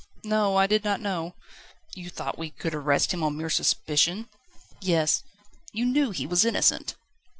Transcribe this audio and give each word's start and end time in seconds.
"No; 0.23 0.55
I 0.57 0.65
did 0.65 0.83
not 0.83 0.99
know." 0.99 1.35
"You 1.93 2.09
thought 2.09 2.35
we 2.35 2.49
could 2.49 2.73
arrest 2.73 3.13
him 3.13 3.21
on 3.23 3.37
mere 3.37 3.51
suspicion?" 3.51 4.29
"Yes." 4.81 5.21
"You 5.73 5.85
knew 5.85 6.09
he 6.09 6.25
was 6.25 6.43
Innocent?" 6.43 6.95